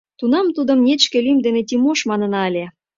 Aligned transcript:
Тунам 0.19 0.47
тудым 0.55 0.79
нечке 0.87 1.17
лӱм 1.25 1.37
дене 1.45 1.61
Тимош 1.67 1.99
манына 2.09 2.41
ыле. 2.49 2.65